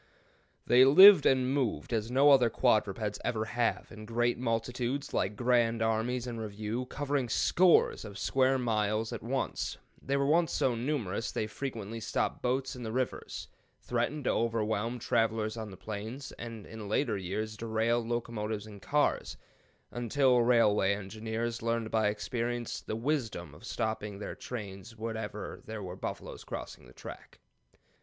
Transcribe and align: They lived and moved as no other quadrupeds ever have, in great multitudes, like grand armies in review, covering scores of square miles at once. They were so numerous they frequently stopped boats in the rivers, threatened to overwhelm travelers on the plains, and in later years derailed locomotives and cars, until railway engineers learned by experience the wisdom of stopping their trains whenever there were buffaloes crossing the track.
They 0.65 0.83
lived 0.83 1.27
and 1.27 1.53
moved 1.53 1.93
as 1.93 2.09
no 2.09 2.31
other 2.31 2.49
quadrupeds 2.49 3.19
ever 3.23 3.45
have, 3.45 3.91
in 3.91 4.07
great 4.07 4.39
multitudes, 4.39 5.13
like 5.13 5.35
grand 5.35 5.83
armies 5.83 6.25
in 6.25 6.39
review, 6.39 6.87
covering 6.87 7.29
scores 7.29 8.03
of 8.03 8.17
square 8.17 8.57
miles 8.57 9.13
at 9.13 9.21
once. 9.21 9.77
They 10.01 10.17
were 10.17 10.47
so 10.47 10.73
numerous 10.73 11.31
they 11.31 11.45
frequently 11.45 11.99
stopped 11.99 12.41
boats 12.41 12.75
in 12.75 12.81
the 12.81 12.91
rivers, 12.91 13.47
threatened 13.79 14.23
to 14.23 14.31
overwhelm 14.31 14.97
travelers 14.97 15.55
on 15.55 15.69
the 15.69 15.77
plains, 15.77 16.31
and 16.31 16.65
in 16.65 16.89
later 16.89 17.15
years 17.15 17.55
derailed 17.55 18.07
locomotives 18.07 18.65
and 18.65 18.81
cars, 18.81 19.37
until 19.91 20.41
railway 20.41 20.95
engineers 20.95 21.61
learned 21.61 21.91
by 21.91 22.07
experience 22.07 22.81
the 22.81 22.95
wisdom 22.95 23.53
of 23.53 23.63
stopping 23.63 24.17
their 24.17 24.33
trains 24.33 24.97
whenever 24.97 25.61
there 25.67 25.83
were 25.83 25.95
buffaloes 25.95 26.43
crossing 26.43 26.87
the 26.87 26.91
track. 26.93 27.39